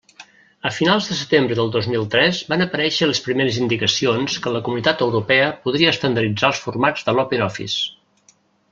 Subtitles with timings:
[0.69, 4.65] A finals de setembre del dos mil tres van aparèixer les primeres indicacions que la
[4.69, 8.39] Comunitat Europea podria estandarditzar els formats de l'OpenOffice.